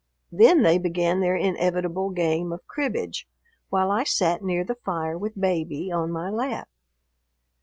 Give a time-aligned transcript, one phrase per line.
[0.31, 3.27] Then they began their inevitable game of cribbage,
[3.69, 6.67] while I sat near the fire with Baby on my lap.